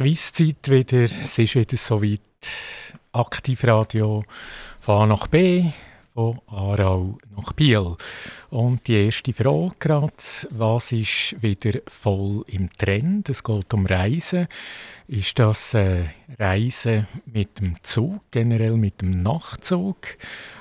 [0.00, 1.02] Quizzeit wieder.
[1.02, 2.20] Es ist wieder soweit.
[3.12, 4.24] Aktivradio
[4.78, 5.64] von A nach B,
[6.14, 7.96] von Aarau nach Biel.
[8.48, 10.14] Und die erste Frage gerade,
[10.48, 13.28] was ist wieder voll im Trend?
[13.28, 14.48] Es geht um Reisen.
[15.06, 16.04] Ist das äh,
[16.38, 20.16] Reisen mit dem Zug, generell mit dem Nachtzug?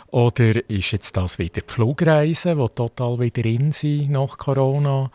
[0.07, 5.09] Oder ist jetzt das wieder die Flugreise, die total wieder in sind nach Corona?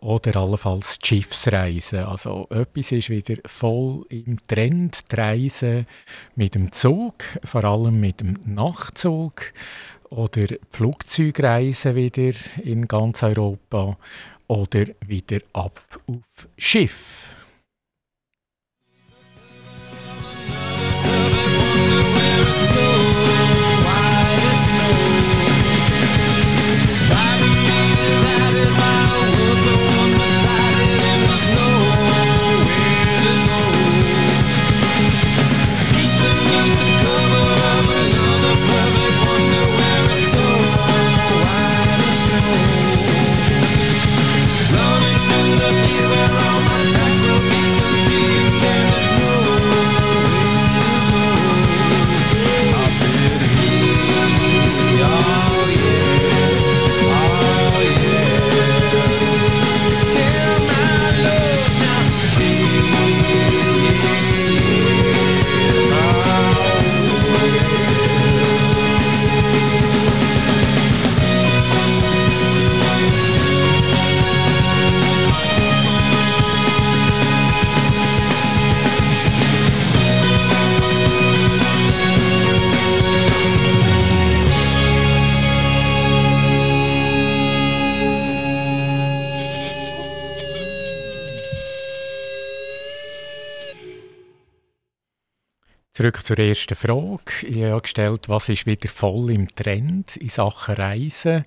[0.00, 2.00] Oder allenfalls die Schiffsreisen.
[2.00, 5.86] Also etwas ist wieder voll im Trend, die Reisen
[6.36, 9.52] mit dem Zug, vor allem mit dem Nachtzug
[10.08, 12.32] oder Flugzeugreisen wieder
[12.64, 13.96] in ganz Europa
[14.48, 17.28] oder wieder ab auf Schiff.
[96.00, 97.46] Zurück zur ersten Frage.
[97.46, 101.44] Ich habe gestellt, was ist wieder voll im Trend in Sachen Reisen?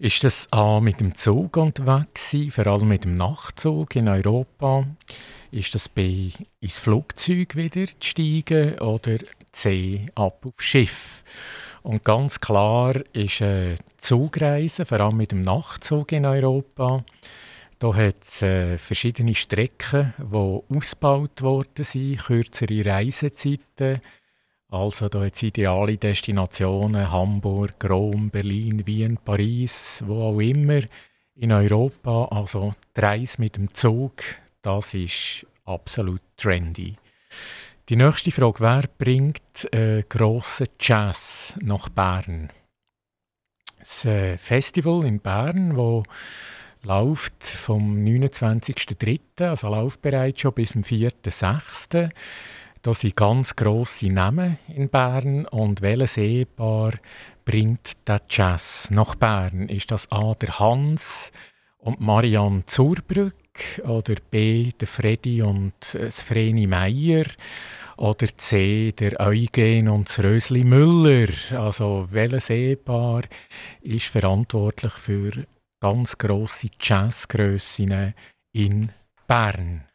[0.00, 4.88] Ist das A mit dem Zug unterwegs vor allem mit dem Nachtzug in Europa?
[5.52, 9.18] Ist das B ins Flugzeug wieder zu steigen oder
[9.52, 11.22] C ab auf Schiff?
[11.84, 17.04] Und ganz klar ist äh, Zugreisen, vor allem mit dem Nachtzug in Europa.
[17.80, 24.02] Da hat es äh, verschiedene Strecken, die ausgebaut worden sind, kürzere Reisezeiten.
[24.68, 30.80] Also da hat es ideale Destinationen, Hamburg, Rom, Berlin, Wien, Paris, wo auch immer
[31.34, 32.26] in Europa.
[32.26, 34.24] Also die Reise mit dem Zug,
[34.60, 36.96] das ist absolut trendy.
[37.88, 42.50] Die nächste Frage, wer bringt äh, grossen Jazz nach Bern?
[43.78, 46.02] Das äh, Festival in Bern, wo
[46.84, 52.10] läuft vom 29.03., also läuft bereits schon bis zum 4.06.
[52.82, 56.92] Da sind ganz grosse Namen in Bern und welches Ehepaar
[57.44, 59.68] bringt der Jazz nach Bern?
[59.68, 60.32] Ist das A.
[60.32, 61.30] der Hans
[61.76, 63.34] und Marianne Zurbrück
[63.82, 64.70] oder B.
[64.80, 67.26] der Freddy und das Vreni Meier?
[67.98, 71.28] Oder C, der Eugen und das Rösli Müller.
[71.50, 73.24] Also welches Ehepaar
[73.82, 75.32] ist verantwortlich für
[75.80, 78.14] ganz grosse Jazzgrössen
[78.52, 78.92] in
[79.26, 79.89] Bern.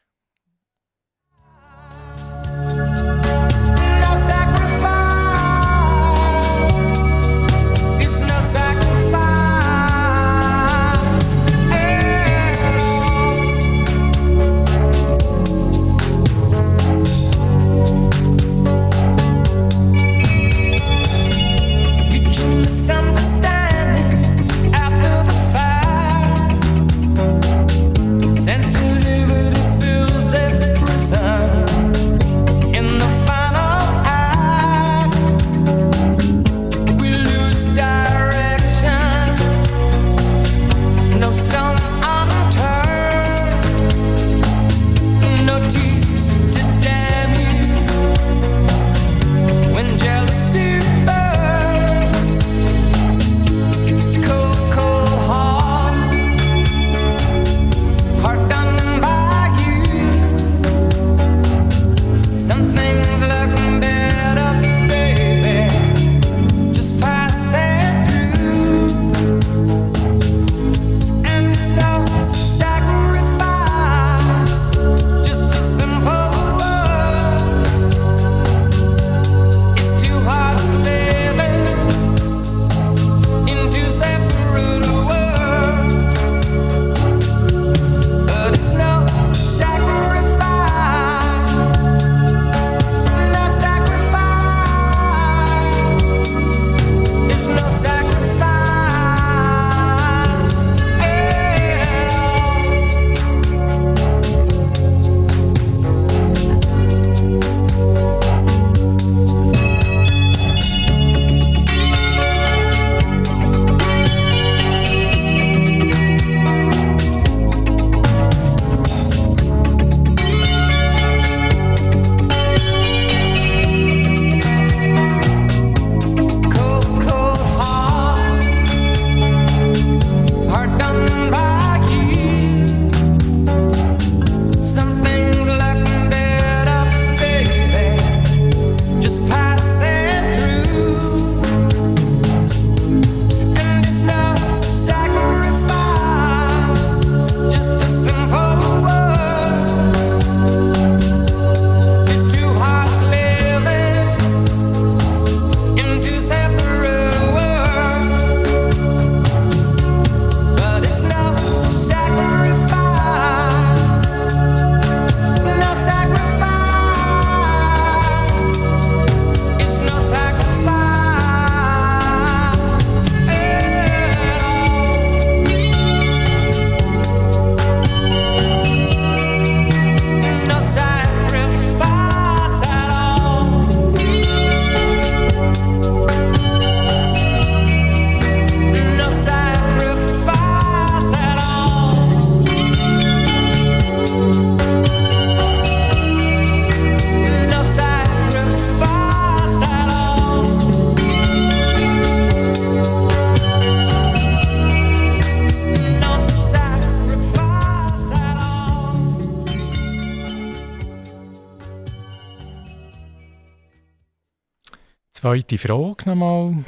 [215.35, 216.63] Zweite Frage nochmal.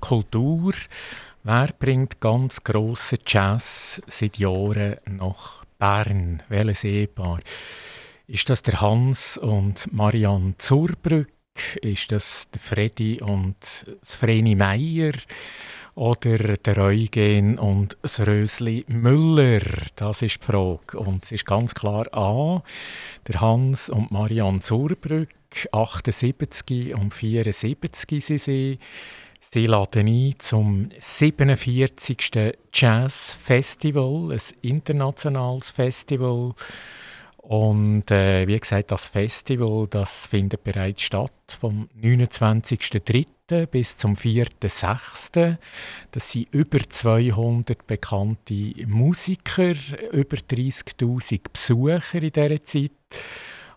[0.00, 0.72] Kultur.
[1.42, 6.42] Wer bringt ganz grossen Jazz seit Jahren nach Bern?
[6.48, 7.40] Welches Ehepaar?
[8.26, 11.28] Ist das der Hans und Marianne Zurbrück?
[11.82, 13.58] Ist das der Freddy und
[14.02, 15.12] Vreni Meier?
[15.98, 19.62] Oder der Eugen und das Rösli Müller?
[19.96, 20.96] Das ist die Frage.
[20.96, 22.62] Und es ist ganz klar A.
[23.26, 25.28] Der Hans und Marianne Zurbrück,
[25.72, 28.78] 78 und 74 sind sie.
[29.40, 32.54] Sie laden ein zum 47.
[32.72, 36.54] Jazz Festival, ein internationales Festival.
[37.38, 43.26] Und äh, wie gesagt, das Festival das findet bereits statt vom 29.03.
[43.70, 45.56] bis zum 4.06.
[46.10, 49.74] Das sind über 200 bekannte Musiker,
[50.12, 52.90] über 30.000 Besucher in dieser Zeit.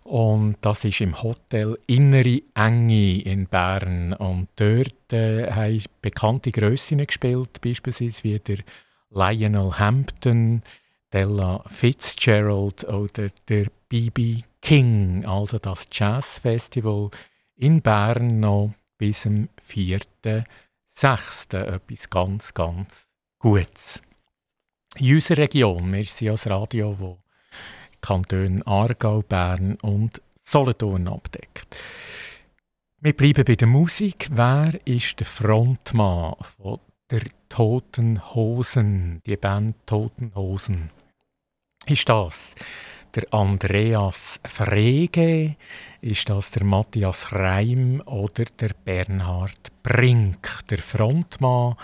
[0.04, 4.14] Und das ist im Hotel Innere Enge in Bern.
[4.14, 8.58] Und dort äh, haben bekannte Grössinnen gespielt, beispielsweise wie der
[9.10, 10.64] Lionel Hampton,
[11.14, 14.42] Della Fitzgerald oder der B.B.
[14.62, 17.10] King, also das Jazzfestival
[17.58, 21.58] in Bern noch bis zum 4.6.
[21.58, 23.10] Etwas ganz, ganz
[23.40, 24.00] Gutes.
[24.98, 27.18] In unserer Region, wir sind als Radio, wo
[28.00, 31.76] Kantone Aargau, Bern und Solothurn abdeckt.
[33.00, 34.30] Wir bleiben bei der Musik.
[34.34, 36.80] Wer ist der Frontmann von
[37.10, 40.92] der Toten Hosen, die Band Toten Hosen?
[41.88, 42.54] Ist das
[43.16, 45.56] der Andreas Frege?
[46.02, 51.76] Ist das der Matthias Reim oder der Bernhard Brink, der Frontmann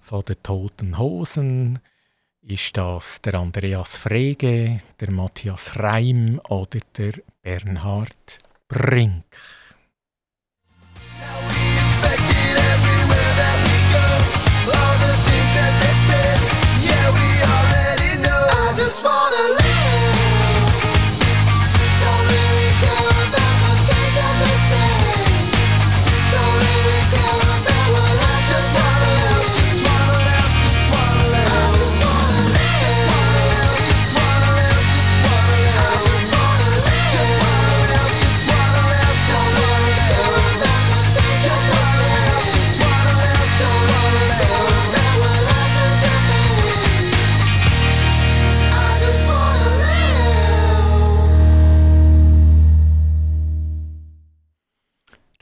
[0.00, 1.80] von den Toten Hosen?
[2.42, 8.38] Ist das der Andreas Frege, der Matthias Reim oder der Bernhard
[8.68, 9.24] Brink?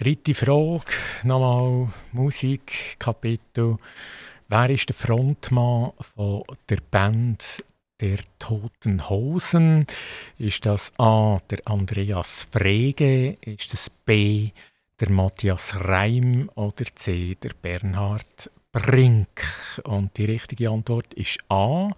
[0.04, 0.92] Dritte Frage,
[1.22, 3.78] nochmal Musikkapitel.
[4.48, 7.64] Wer ist der Frontmann von der Band
[8.02, 9.86] der Toten Hosen?
[10.36, 11.38] Ist das A.
[11.48, 13.38] der Andreas Frege?
[13.40, 14.50] Ist das B.
[15.00, 16.50] der Matthias Reim?
[16.54, 17.34] Oder C.
[17.42, 19.42] der Bernhard Brink?
[19.84, 21.92] Und die richtige Antwort ist A.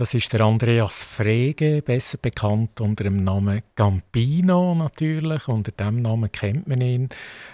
[0.00, 5.46] Das ist der Andreas Frege, besser bekannt unter dem Namen Campino natürlich.
[5.46, 7.10] Unter dem Namen kennt man ihn.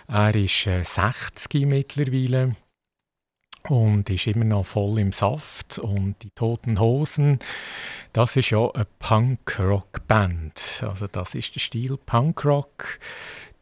[0.06, 2.54] Er ist äh, 60 mittlerweile
[3.68, 5.80] und ist immer noch voll im Saft.
[5.80, 7.40] Und die Toten Hosen,
[8.12, 10.84] das ist ja eine Punk-Rock-Band.
[10.86, 13.00] Also das ist der Stil Punk-Rock.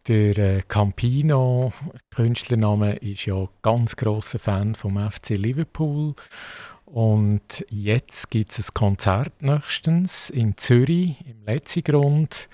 [0.09, 1.73] Der äh, Campino,
[2.15, 6.15] Künstlername, ist ja ganz großer Fan vom FC Liverpool
[6.95, 12.49] und jetzt gibt es ein Konzert nächstens in Zürich, im Letzigrund.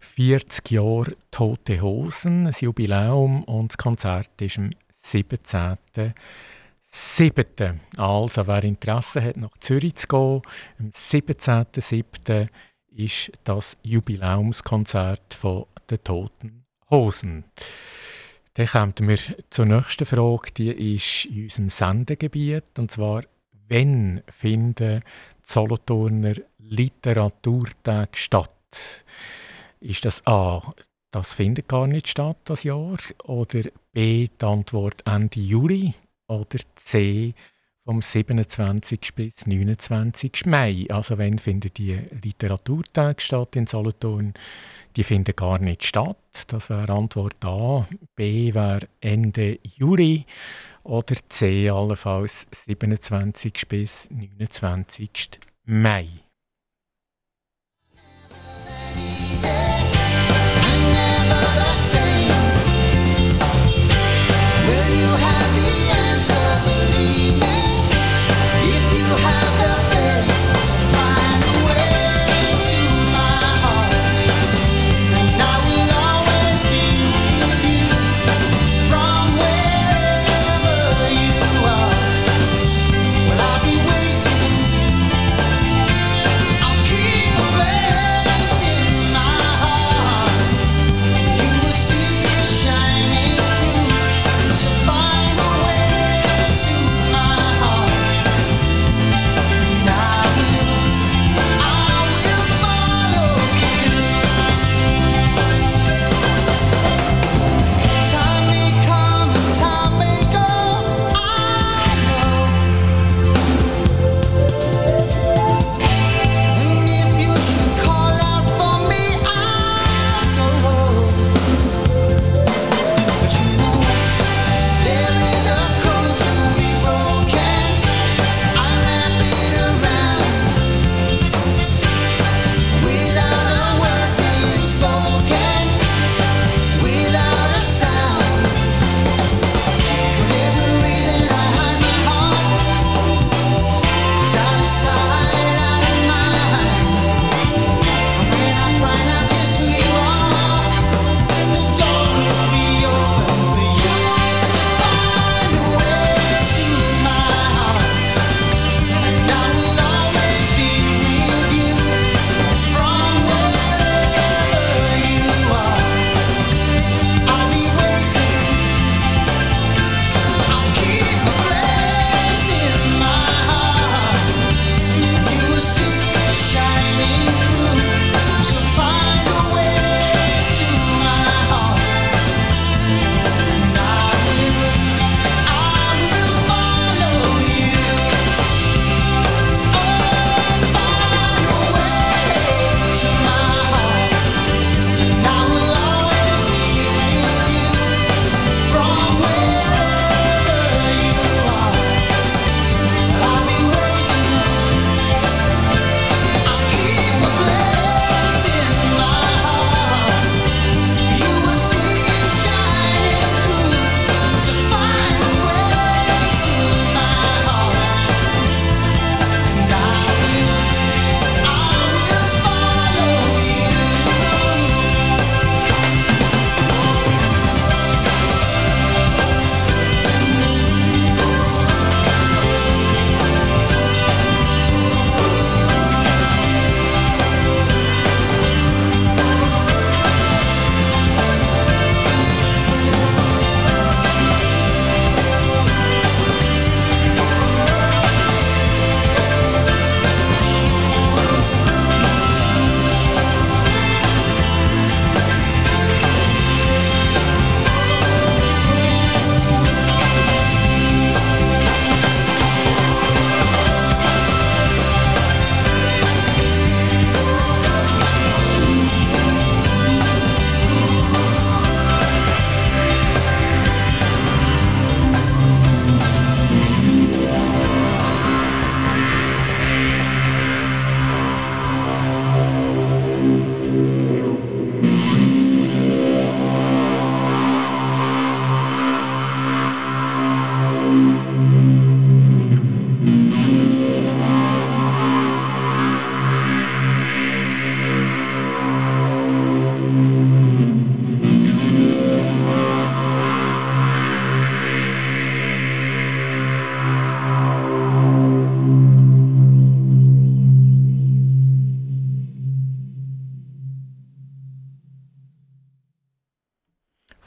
[0.00, 4.70] 40 Jahre Tote Hosen, ein Jubiläum und das Konzert ist am
[5.00, 7.76] 17.07.
[7.96, 10.42] Also, wer Interesse hat, nach Zürich zu gehen,
[10.80, 12.48] am 17.07.
[12.88, 17.44] ist das Jubiläumskonzert von den Toten Hosen.
[18.54, 19.18] Dann kommen wir
[19.50, 23.22] zur nächsten Frage, die ist in unserem Sendegebiet, und zwar
[23.68, 25.02] Wann finden
[25.42, 29.04] Solothurner Literaturtage statt?
[29.80, 30.60] Ist das A,
[31.10, 32.98] das findet gar nicht statt, das Jahr?
[33.24, 35.94] Oder B, die Antwort Ende Juli?
[36.26, 37.34] Oder C,
[37.84, 39.14] vom 27.
[39.14, 40.46] bis 29.
[40.46, 40.86] Mai.
[40.88, 44.32] Also wenn finden die Literaturtage statt in Solothurn?
[44.96, 46.16] Die finden gar nicht statt.
[46.48, 47.86] Das wäre Antwort A.
[48.16, 50.24] B wäre Ende Juli
[50.84, 53.66] oder C allenfalls 27.
[53.68, 55.40] bis 29.
[55.64, 56.08] Mai.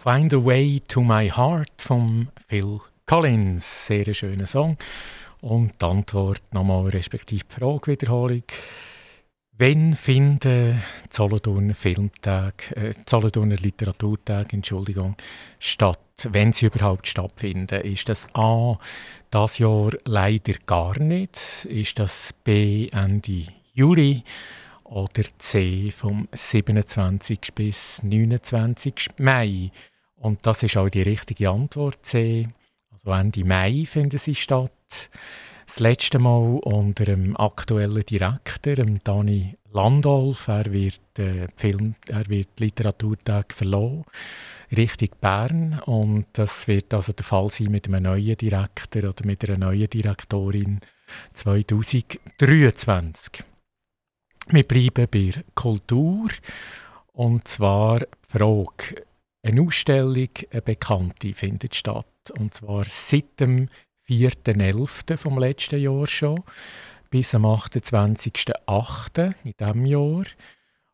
[0.10, 3.88] Find a Way to My Heart von Phil Collins.
[3.88, 4.78] Sehr schöner Song.
[5.42, 8.44] Und die Antwort nochmal, respektive die Fragewiederholung.
[9.58, 15.18] Wann finden Solothurner Filmtag, äh, Solothurner Literaturtag, Entschuldigung,
[15.60, 16.00] statt?
[16.30, 18.80] Wenn sie überhaupt stattfinden, ist das A,
[19.30, 21.66] das Jahr leider gar nicht?
[21.66, 24.24] Ist das B, Ende Juli?
[24.86, 27.54] Oder C, vom 27.
[27.54, 29.10] bis 29.
[29.18, 29.70] Mai?
[30.18, 32.50] Und das ist auch die richtige Antwort C.
[32.92, 34.72] Also Ende Mai finden sie statt.
[35.68, 40.48] Das letzte Mal unter dem aktuellen Direktor, dem Dani Landolf.
[40.48, 44.06] Er wird, äh, Film, er wird Literaturtag verloren,
[44.76, 45.80] Richtung Bern.
[45.86, 49.90] Und das wird also der Fall sein mit einem neuen Direktor oder mit einer neuen
[49.90, 50.80] Direktorin
[51.34, 53.44] 2023.
[54.50, 56.30] Wir bleiben bei Kultur.
[57.14, 59.07] Und zwar die Frage,
[59.44, 62.06] eine Ausstellung, eine bekannte, findet statt.
[62.38, 63.70] Und zwar seit dem
[64.08, 65.18] 4.11.
[65.18, 66.44] vom letzten Jahr schon
[67.10, 69.34] bis am 28.08.
[69.44, 70.24] in diesem Jahr.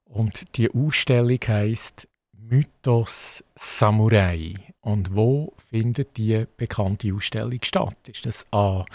[0.05, 4.53] Und die Ausstellung heißt Mythos Samurai.
[4.81, 7.97] Und wo findet die bekannte Ausstellung statt?
[8.07, 8.85] Ist das A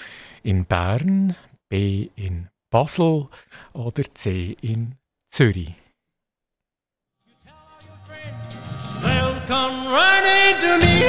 [0.43, 1.35] in Bern,
[1.69, 3.29] B in Basel
[3.73, 4.97] oder C in
[5.31, 5.75] Zürich?
[9.49, 11.09] Come running to me.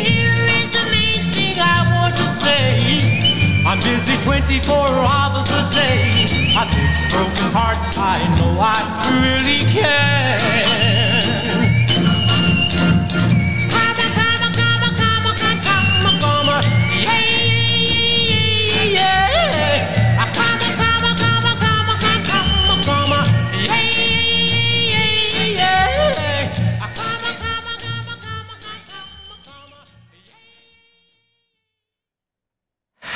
[0.00, 3.64] Here is the main thing I want to say.
[3.66, 6.24] I'm busy 24 hours a day.
[6.56, 8.80] I fix broken hearts, I know I
[9.20, 10.85] really can.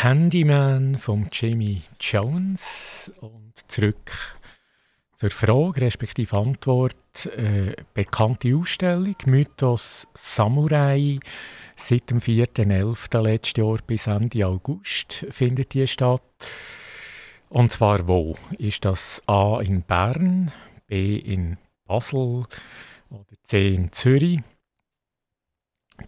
[0.03, 3.13] Handyman von Jamie Jones.
[3.21, 4.39] Und zurück
[5.15, 6.97] zur Frage respektive Antwort.
[7.37, 11.19] Äh, bekannte Ausstellung Mythos Samurai
[11.77, 13.21] seit dem 4.11.
[13.21, 16.23] letzten Jahr bis Ende August findet die statt.
[17.51, 18.39] Und zwar wo?
[18.57, 20.51] Ist das A in Bern
[20.87, 22.47] B in Basel
[23.11, 24.41] oder C in Zürich?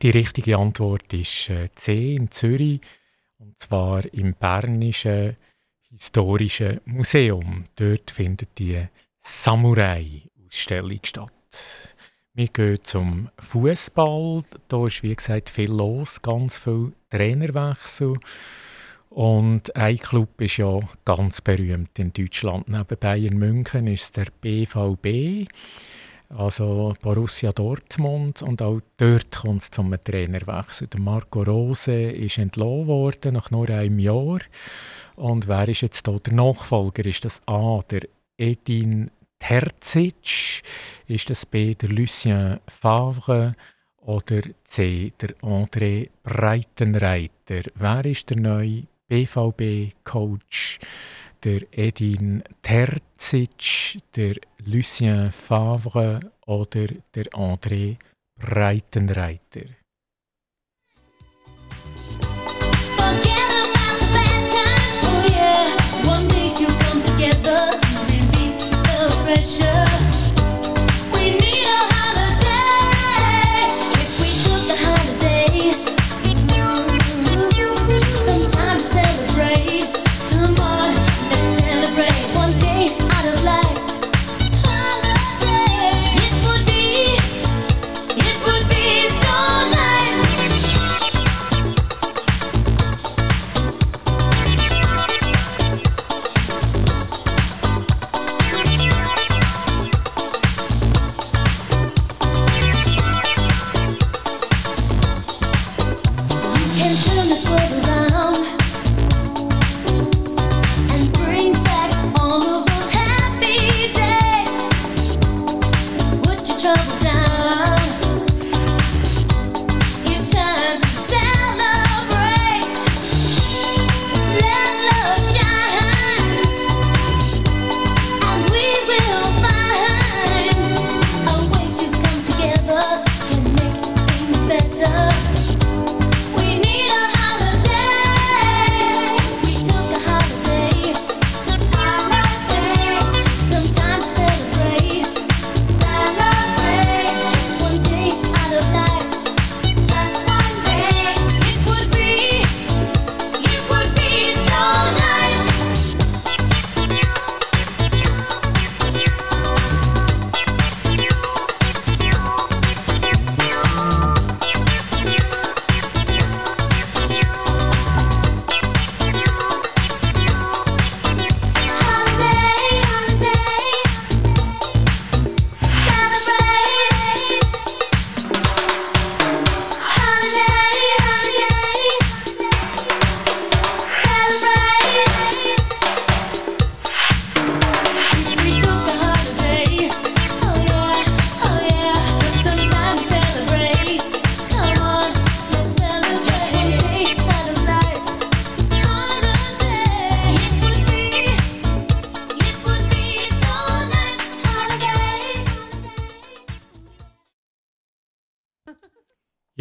[0.01, 2.81] Die richtige Antwort ist äh, C in Zürich
[3.43, 5.37] und zwar im Bernischen
[5.91, 7.65] Historischen Museum.
[7.77, 8.87] Dort findet die
[9.23, 11.33] Samurai-Ausstellung statt.
[12.35, 14.45] Wir gehen zum Fußball.
[14.69, 18.17] Da ist wie gesagt viel los, ganz viel Trainerwechsel.
[19.11, 22.69] Und ein Club ist ja ganz berühmt in Deutschland.
[22.69, 25.49] Neben Bayern München ist der BVB
[26.37, 30.89] also Borussia Dortmund und auch dort kommt es zum Trainerwechsel.
[30.89, 34.41] Der Marco Rose ist entlassen worden nach nur einem Jahr.
[35.17, 37.05] Und wer ist jetzt hier der Nachfolger?
[37.05, 38.03] Ist das A, der
[38.39, 40.63] Edin Terzic?
[41.07, 43.55] Ist das B, der Lucien Favre?
[43.99, 47.71] Oder C, der André Breitenreiter?
[47.75, 50.81] Wer ist der neue BVB-Coach?
[51.45, 57.97] der Edin Terzic, der Lucien Favre oder der André
[58.39, 59.67] Breitenreiter.
[69.35, 69.92] pressure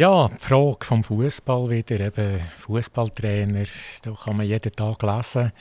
[0.02, 3.66] Ja, die Frage vom Fußball wieder, eben Fußballtrainer,
[4.02, 5.52] da kann man jeden Tag lesen,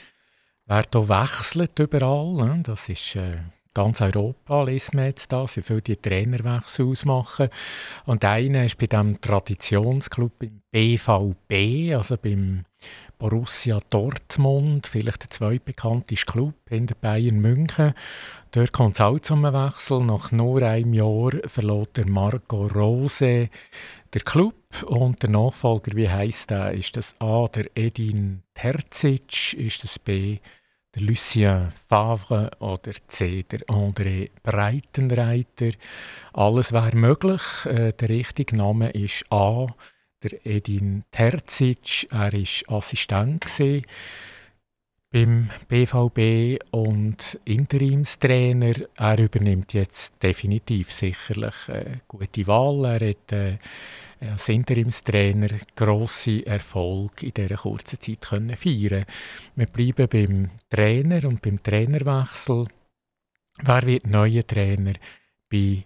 [0.65, 2.33] wer da wechselt überall.
[2.33, 2.63] Ne?
[2.63, 3.37] Das ist äh,
[3.75, 7.49] ganz Europa, liest man jetzt da, wie viele die Trainerwechsel ausmachen.
[8.07, 12.65] Und einer ist bei diesem Traditionsclub im BVB, also beim
[13.19, 17.93] Borussia Dortmund, vielleicht der zweitbekannteste Club hinter Bayern München.
[18.49, 20.03] Dort kommt es auch zum Wechsel.
[20.03, 23.49] Nach nur einem Jahr verlor der Marco Rose
[24.13, 26.71] der Club und der Nachfolger, wie heißt der?
[26.71, 29.53] Ist das A, der Edin Terzic?
[29.53, 30.39] Ist das B,
[30.95, 35.71] der Lucien Favre oder C, der André Breitenreiter?
[36.33, 37.41] Alles wäre möglich.
[37.65, 39.67] Äh, der richtige Name ist A,
[40.23, 42.07] der Edin Terzic.
[42.11, 43.45] Er war Assistent
[45.11, 48.75] beim BVB und Interimstrainer.
[48.95, 52.85] Er übernimmt jetzt definitiv sicherlich eine gute Wahl.
[52.85, 53.57] Er hat äh,
[54.21, 59.05] als Interimstrainer grosse Erfolg in dieser kurzen Zeit können feiern.
[59.55, 62.67] Wir bleiben beim Trainer und beim Trainerwechsel.
[63.61, 64.93] Wer wird neuer Trainer
[65.49, 65.83] bei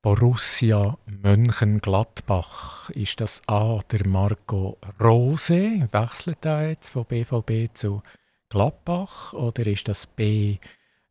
[0.00, 2.88] Borussia Mönchengladbach?
[2.90, 3.80] Ist das A.
[3.90, 5.88] der Marco Rose?
[5.92, 8.02] Wechselt er jetzt von BVB zu
[8.48, 9.32] Gladbach?
[9.32, 10.58] Oder ist das B.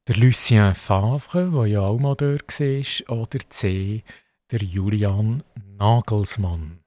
[0.07, 3.17] der Lucien Favre, der ja auch mal dort war?
[3.17, 4.03] Oder C.
[4.51, 5.43] der Julian
[5.77, 6.84] Nagelsmann?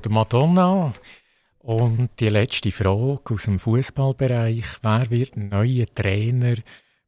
[0.00, 0.92] Der Madonna.
[1.58, 6.56] Und die letzte Frage aus dem Fußballbereich: Wer wird neuer Trainer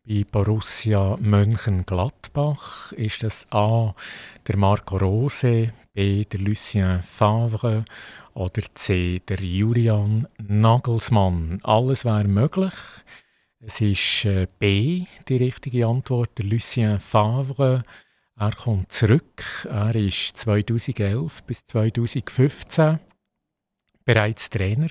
[0.07, 2.93] bei Borussia Mönchengladbach?
[2.93, 3.95] Ist das A.
[4.47, 6.25] der Marco Rose, B.
[6.25, 7.85] der Lucien Favre
[8.35, 9.21] oder C.
[9.27, 11.61] der Julian Nagelsmann?
[11.63, 12.75] Alles wäre möglich.
[13.65, 17.85] Es ist äh, B, die richtige Antwort, der Lucien Favre.
[18.43, 19.69] Er kommt zurück.
[19.71, 22.99] Er war 2011 bis 2015
[24.05, 24.89] bereits Trainer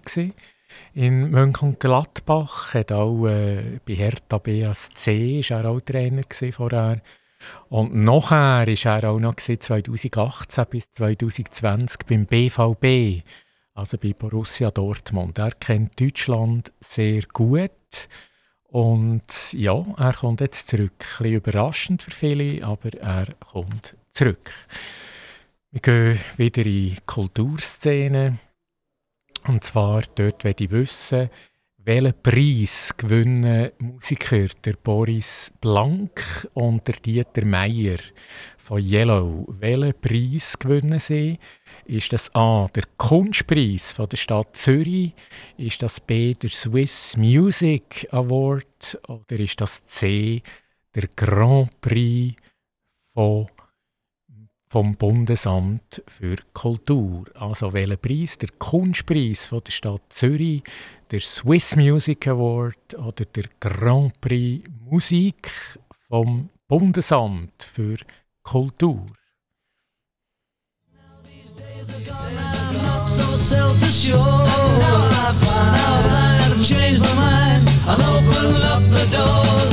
[0.93, 2.73] in Mönchengladbach.
[2.73, 7.01] Hat auch äh, bei Hertha BSC ist er auch Trainer vorher.
[7.67, 13.21] Und nachher war er auch noch 2018 bis 2020 beim BVB,
[13.73, 15.39] also bei Borussia Dortmund.
[15.39, 18.07] Er kennt Deutschland sehr gut
[18.71, 20.93] und ja, er kommt jetzt zurück.
[21.19, 24.51] Ein bisschen überraschend für viele, aber er kommt zurück.
[25.71, 28.38] Wir gehen wieder in die Kulturszene.
[29.45, 31.29] Und zwar dort, wenn ich wissen,
[31.83, 37.97] welchen Preis gewinnen Musiker der Boris Blank und der Dieter Meier
[38.57, 39.45] von Yellow?
[39.59, 41.39] Welchen Preis gewinnen sie?
[41.85, 45.13] Ist das A, der Kunstpreis von der Stadt Zürich?
[45.57, 48.99] Ist das B, der Swiss Music Award?
[49.07, 50.43] Oder ist das C,
[50.93, 52.35] der Grand Prix
[53.13, 53.47] von
[54.71, 57.25] vom Bundesamt für Kultur.
[57.36, 58.38] Also welcher Preis?
[58.38, 60.63] Der Kunstpreis von der Stadt Zürich,
[61.12, 65.51] der Swiss Music Award oder der Grand Prix Musik
[66.07, 67.97] vom Bundesamt für
[68.43, 69.07] Kultur.
[79.12, 79.70] Now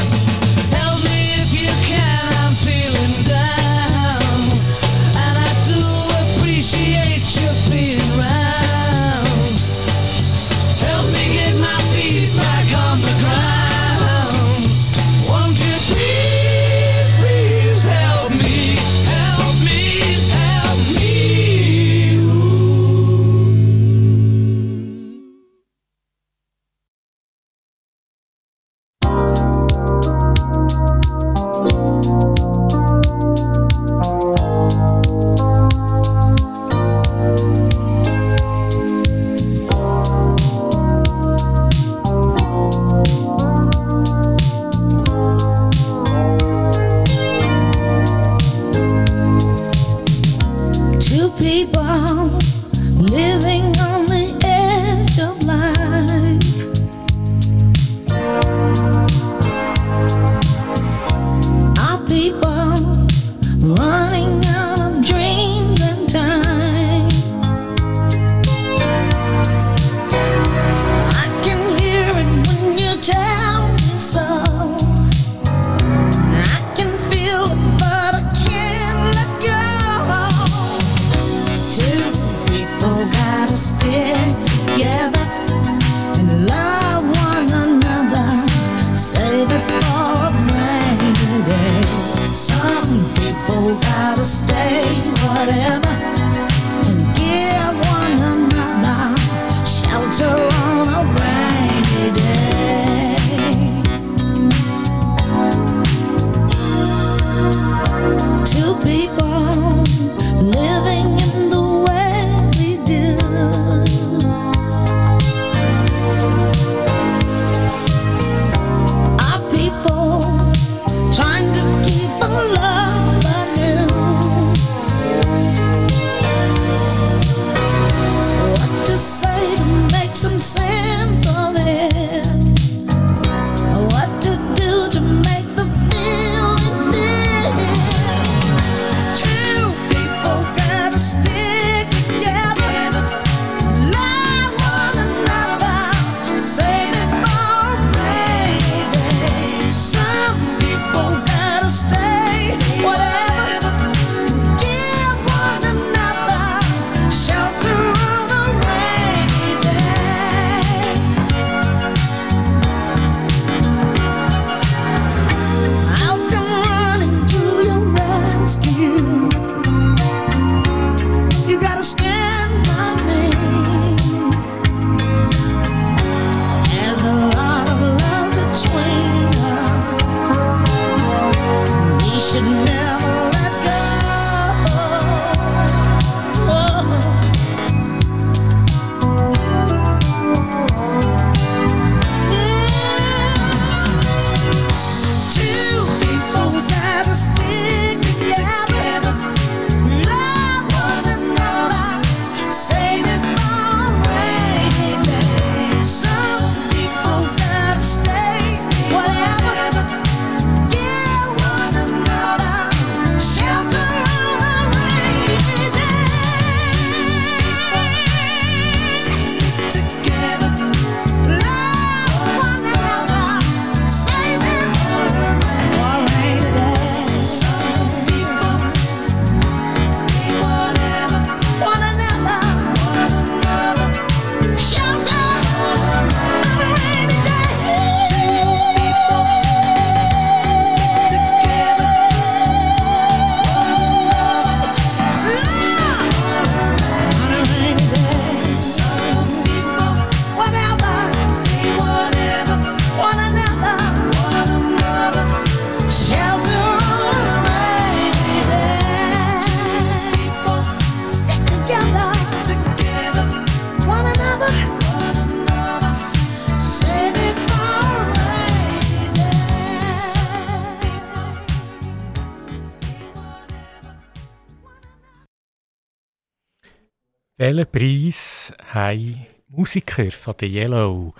[277.48, 281.14] Welchen Preis haben Musiker von der Yellow,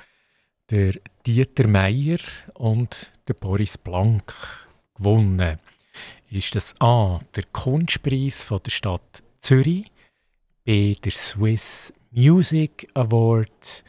[0.69, 0.93] der
[1.25, 2.19] Dieter Meier
[2.53, 4.35] und der Boris Blank,
[4.95, 5.59] gewonnen?
[6.29, 7.19] Ist das A.
[7.35, 9.91] der Kunstpreis von der Stadt Zürich,
[10.65, 10.95] B.
[10.97, 13.83] der Swiss Music Award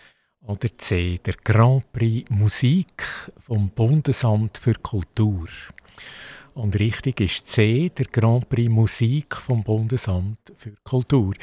[0.43, 1.17] oder C.
[1.17, 3.03] der Grand Prix Musik
[3.37, 5.49] vom Bundesamt für Kultur?
[6.53, 11.33] Und richtig ist C, der Grand Prix Musik vom Bundesamt für Kultur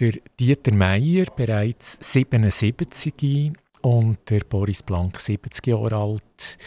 [0.00, 6.58] der Dieter Meier, bereits 77 und der Boris Blank, 70 Jahre alt,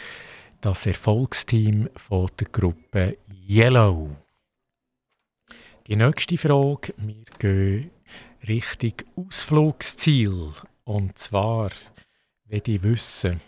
[0.60, 3.18] das Erfolgsteam von der Gruppe
[3.48, 4.16] Yellow.
[5.88, 7.90] Die nächste Frage, wir gehen
[8.46, 10.52] Richtung Ausflugsziel.
[10.84, 11.70] Und zwar,
[12.44, 13.40] wenn ich wissen,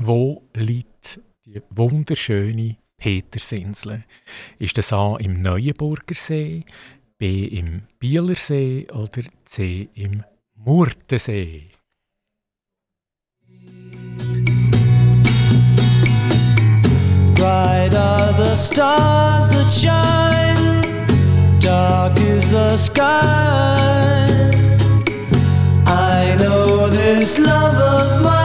[0.00, 4.04] wo liegt die wunderschöne Petersinsel?
[4.58, 6.64] Ist das A im Neuenburger See,
[7.18, 10.22] B im Bielersee oder C im
[10.54, 11.70] Murtensee?
[17.34, 20.82] Bright are the stars that shine,
[21.58, 24.26] dark is the sky.
[25.86, 28.35] I know this love of mine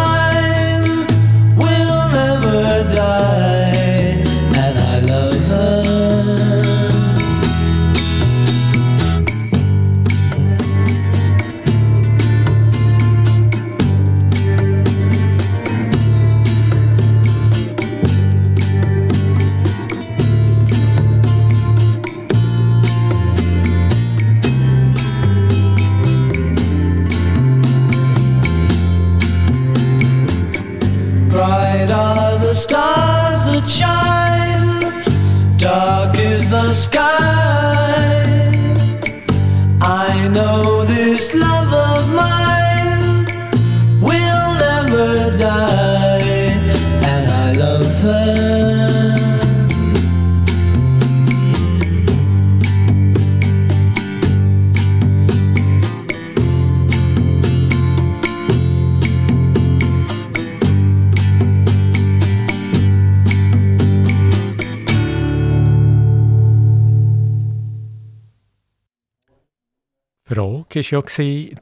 [70.84, 71.56] war ja, die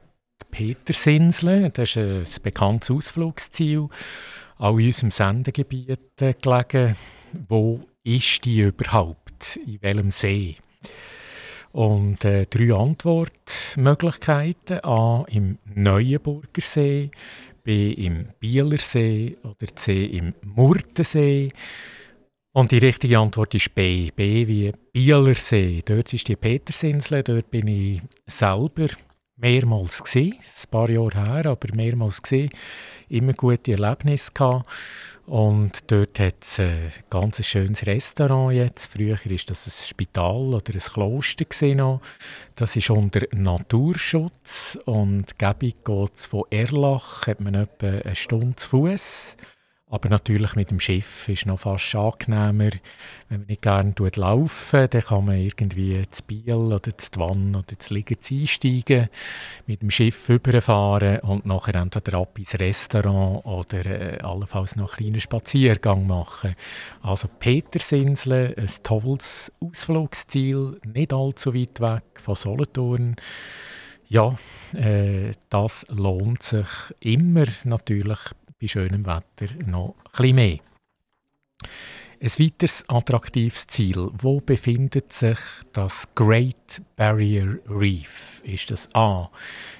[0.50, 3.88] Petersinsel, das ist ein bekanntes Ausflugsziel,
[4.58, 6.96] auch in unserem Sendegebiet gelegen.
[7.48, 9.58] Wo ist die überhaupt?
[9.64, 10.56] In welchem See?
[11.72, 14.84] Und äh, drei Antwortmöglichkeiten.
[14.84, 15.24] A.
[15.28, 17.12] Im Neuenburger See,
[17.62, 17.92] B.
[17.92, 20.06] im Bielersee oder C.
[20.06, 21.52] im Murtensee.
[22.52, 24.10] Und die richtige Antwort ist B.
[24.14, 25.80] B wie Bielersee.
[25.84, 27.22] Dort ist die Petersinsel.
[27.22, 28.88] Dort bin ich selber
[29.40, 30.34] mehrmals gesehen.
[30.34, 32.50] Ein paar Jahre her, aber mehrmals gesehen.
[33.08, 34.66] Immer gute Erlebnisse gehabt.
[35.26, 38.86] Und dort hat es ein ganz schönes Restaurant jetzt.
[38.86, 41.74] Früher war das ein Spital oder ein Kloster.
[41.74, 42.00] Noch.
[42.56, 44.76] Das ist unter Naturschutz.
[44.86, 49.36] Und gäbig geht es von Erlach, hat man etwa eine Stunde zu Fuß.
[49.92, 52.70] Aber natürlich mit dem Schiff ist noch fast angenehmer.
[53.28, 57.76] Wenn man nicht gerne laufen dann kann man irgendwie zu Biel oder zu Wann oder
[57.76, 59.08] zu Ligerz einsteigen,
[59.66, 65.06] mit dem Schiff überfahren und nachher entweder ab ins Restaurant oder äh, allenfalls noch einen
[65.06, 66.54] kleinen Spaziergang machen.
[67.02, 73.16] Also Petersinsel, ein tolles Ausflugsziel, nicht allzu weit weg von Solothurn.
[74.08, 74.36] Ja,
[74.74, 76.66] äh, das lohnt sich
[76.98, 78.18] immer natürlich
[78.60, 80.58] bei schönem Wetter noch etwas mehr.
[82.22, 84.10] Ein weiteres attraktives Ziel.
[84.18, 85.38] Wo befindet sich
[85.72, 88.42] das Great Barrier Reef?
[88.44, 89.30] Ist das A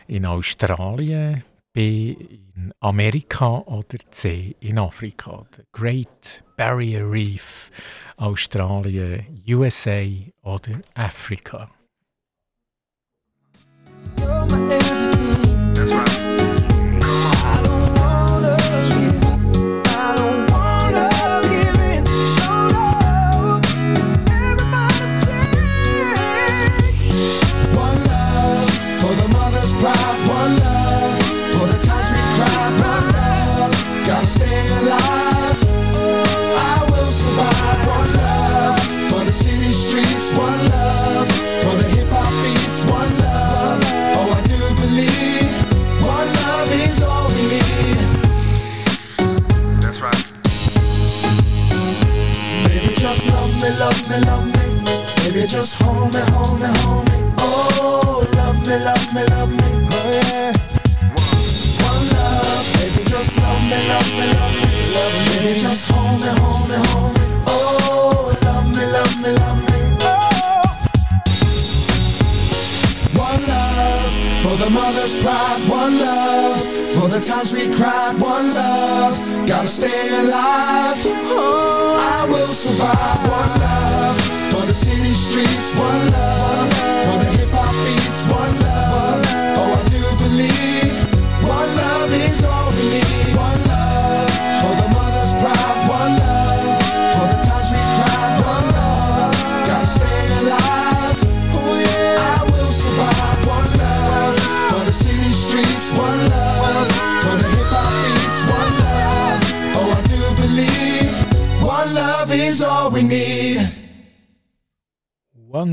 [0.06, 5.44] in Australien, B in Amerika oder C in Afrika?
[5.54, 7.70] The Great Barrier Reef,
[8.16, 10.02] Australien, USA
[10.42, 11.70] oder Afrika?
[15.74, 16.19] That's right.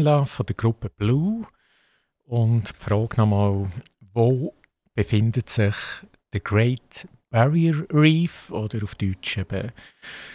[0.07, 1.45] Love von der Gruppe Blue.
[2.23, 3.69] Und die Frage nochmal,
[4.13, 4.53] wo
[4.95, 5.75] befindet sich
[6.31, 9.73] der Great Barrier Reef oder auf Deutsch eben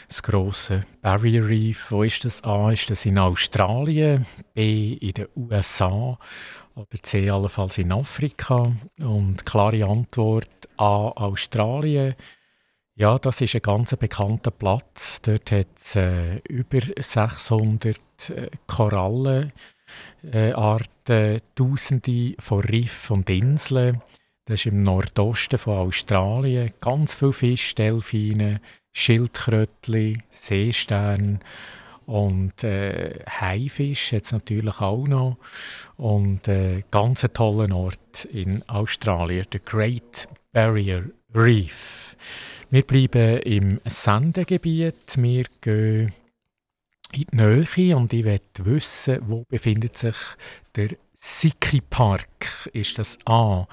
[0.09, 1.91] das große Barrier Reef?
[1.91, 2.45] Wo ist das?
[2.45, 6.19] A, ist das in Australien, B, in den USA
[6.75, 8.65] oder C, allenfalls in Afrika?
[8.99, 12.15] Und klare Antwort A, Australien.
[12.95, 15.23] Ja, das ist ein ganz bekannter Platz.
[15.23, 17.97] Dort hat es äh, über 600
[18.29, 19.53] äh, Korallenarten,
[21.09, 24.03] äh, Tausende von Riffen und Inseln.
[24.45, 26.75] Das ist im Nordosten von Australien.
[26.81, 28.61] Ganz viele Fische, Delfine,
[28.93, 31.41] Schildkrötli, Seesterne
[32.05, 35.39] und äh, Haifisch es natürlich auch noch.
[35.97, 42.17] Und äh, ganz ein toller Ort in Australien, der Great Barrier Reef.
[42.73, 45.19] Wir bleiben im Sendegebiet.
[45.19, 46.11] Wir gehen
[47.13, 50.17] in die Nähe und ich möchte wissen, wo befindet sich
[50.75, 52.71] der Siki Park?
[52.73, 53.69] Ist das A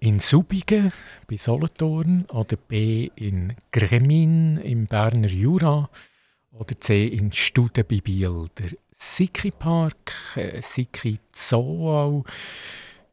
[0.00, 0.92] in Subigen
[1.26, 5.88] bei Solothurn oder B in Gremin im Berner Jura
[6.52, 8.50] oder C in Studen bei Biel?
[8.58, 12.22] Der Siki Park, äh, Siki Zoo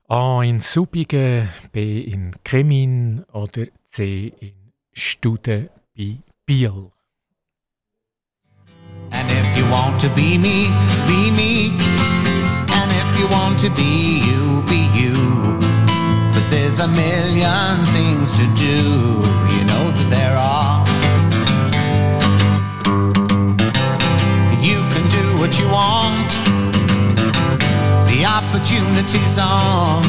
[0.09, 4.62] A in Subigen, B in Gremin oder C in
[4.95, 6.91] Studen bei Biel.
[9.11, 10.69] And if you want to be me,
[11.07, 11.71] be me.
[12.77, 15.13] And if you want to be you, be you.
[16.33, 18.77] Cause there's a million things to do,
[19.53, 20.85] you know that there are.
[24.61, 26.29] You can do what you want,
[28.07, 30.03] the opportunity's on.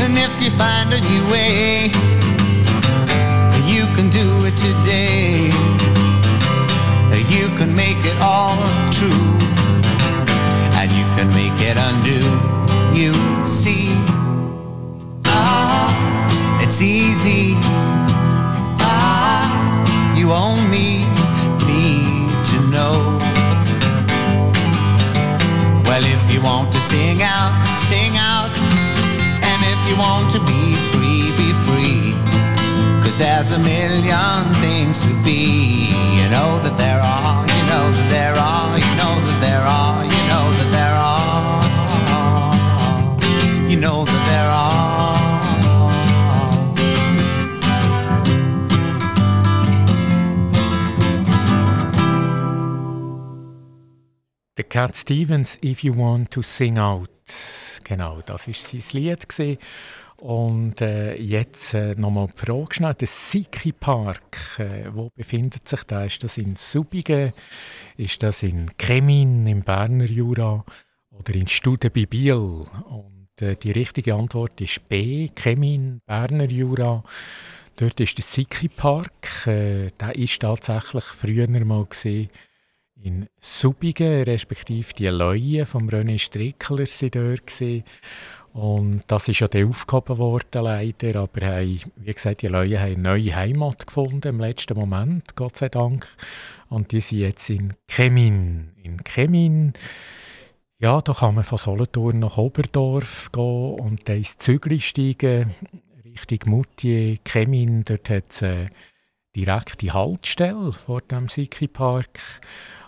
[0.00, 1.92] And if you find a new way,
[54.80, 57.10] Cat Stevens, If You Want to Sing Out.
[57.84, 59.28] Genau, das war sein Lied.
[59.28, 59.58] Gewesen.
[60.16, 62.94] Und äh, jetzt äh, nochmal die Frage schnell.
[62.94, 66.06] Der Siki Park, äh, wo befindet sich der?
[66.06, 67.34] Ist das in Subigen?
[67.98, 70.64] Ist das in Chemin im Berner Jura?
[71.10, 72.32] Oder in Studen bei Biel?
[72.32, 77.04] Und äh, die richtige Antwort ist B, Chemin, Berner Jura.
[77.76, 79.46] Dort ist der Siki Park.
[79.46, 82.30] Äh, der ist tatsächlich früher mal gesehen
[83.02, 87.62] in Subigen, respektive die Leuen vom René Strickler sind dort.
[88.52, 91.20] Und das ist ja dann aufgehoben worden, leider.
[91.20, 95.56] Aber haben, wie gesagt, die Leute haben eine neue Heimat gefunden im letzten Moment, Gott
[95.56, 96.08] sei Dank.
[96.68, 98.72] Und die sind jetzt in Chemin.
[98.82, 99.72] In Chemin,
[100.78, 105.54] ja, da kann man von Solothurn nach Oberdorf gehen und dann ins Zügli steigen,
[106.04, 107.84] Richtung Moutier, Chemin.
[107.84, 108.70] Dort hat es eine
[109.36, 112.18] direkte Haltestelle vor dem Siki-Park.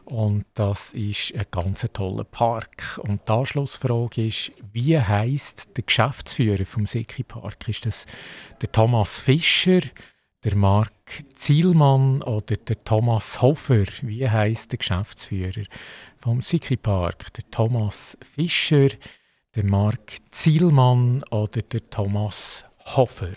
[0.04, 3.00] Und das ist ein ganz toller Park.
[3.02, 7.68] Und die Anschlussfrage ist, wie heißt der Geschäftsführer vom Siki Park?
[7.68, 8.06] Ist das
[8.60, 9.80] der Thomas Fischer,
[10.44, 10.92] der Mark
[11.34, 13.84] Zielmann oder der Thomas Hofer?
[14.02, 15.64] Wie heißt der Geschäftsführer
[16.18, 17.32] vom Siki Park?
[17.34, 18.88] Der Thomas Fischer,
[19.54, 22.64] der Marc Zielmann oder der Thomas
[22.96, 23.34] Hofer.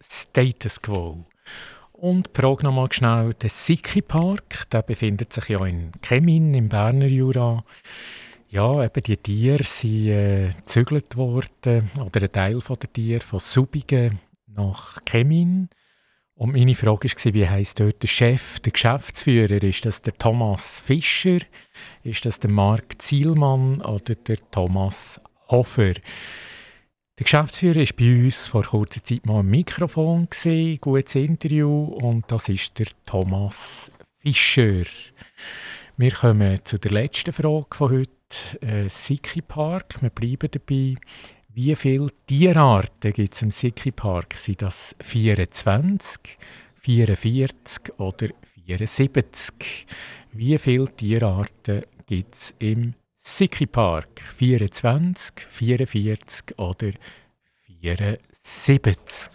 [0.00, 1.26] Status Quo.
[1.92, 6.70] Und die Frage nochmal schnell, der Siki Park, der befindet sich ja in Chemin im
[6.70, 7.62] Berner Jura.
[8.48, 13.40] Ja, eben die Tiere sind äh, gezügelt worden, oder ein Teil von der Tiere, von
[13.40, 15.68] Subigen nach Chemin.
[16.34, 19.62] Und meine Frage war, wie heisst dort der Chef, der Geschäftsführer?
[19.62, 21.40] Ist das der Thomas Fischer?
[22.02, 25.92] Ist das der Marc Zielmann oder der Thomas Hofer?
[27.18, 32.30] Der Geschäftsführer war bei uns vor kurzer Zeit mal im Mikrofon, gewesen, gutes Interview, und
[32.30, 34.82] das ist der Thomas Fischer.
[35.96, 40.02] Wir kommen zu der letzten Frage von heute, äh, Siki Park.
[40.02, 40.96] Wir bleiben dabei.
[41.54, 44.34] Wie viele Tierarten gibt es im Siki Park?
[44.34, 46.36] Sind das 24,
[46.74, 48.28] 44 oder
[48.62, 49.86] 74?
[50.32, 52.92] Wie viele Tierarten gibt es im
[53.28, 56.92] Sikri Park 24, 44 oder
[58.32, 59.30] 74.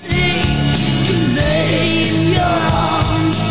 [0.00, 0.72] Sing
[1.06, 2.00] to lay
[2.32, 3.43] your arms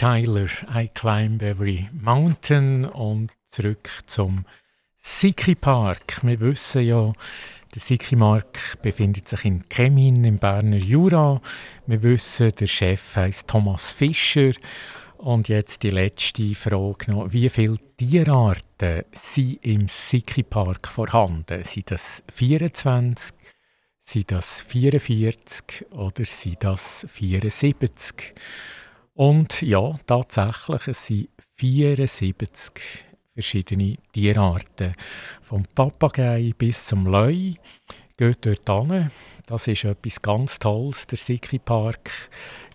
[0.00, 4.46] Tyler, I Climb Every Mountain und zurück zum
[4.96, 6.20] Siki Park.
[6.22, 7.12] Wir wissen ja,
[7.74, 11.42] der Siki Park befindet sich in Chemin im Berner Jura.
[11.86, 14.52] Wir wissen, der Chef heißt Thomas Fischer.
[15.18, 17.30] Und jetzt die letzte Frage noch.
[17.30, 21.62] Wie viele Tierarten sind im Siki Park vorhanden?
[21.64, 23.34] Sind das 24,
[24.00, 28.34] sind das 44 oder sind das 74?
[29.20, 33.04] Und ja, tatsächlich, es sind 74
[33.34, 34.94] verschiedene Tierarten.
[35.42, 37.52] Vom Papagei bis zum Leu
[38.16, 39.10] geht dort hin.
[39.44, 42.30] Das ist etwas ganz Tolles, der Siki Park.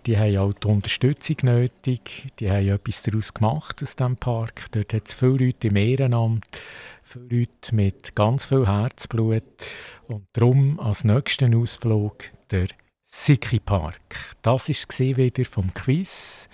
[0.06, 2.28] Die haben auch die Unterstützung nötig.
[2.38, 4.66] Die haben etwas daraus gemacht aus diesem Park.
[4.70, 6.46] Dort hat es viele Leute im Ehrenamt,
[7.02, 9.42] viele Leute mit ganz viel Herzblut.
[10.06, 12.68] Und darum als nächsten Ausflug der
[13.18, 14.36] Siki Park.
[14.42, 16.50] Das war wieder vom Quiz.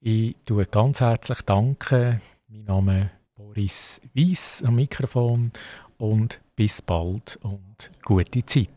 [0.00, 2.22] Ich danke ganz herzlich danken.
[2.48, 5.52] Mein Name ist Boris Weiss am Mikrofon
[5.98, 8.73] und bis bald und gute Zeit.